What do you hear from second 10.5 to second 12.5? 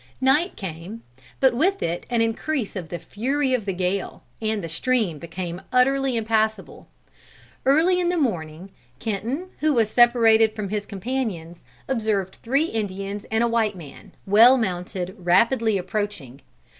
from his companions, observed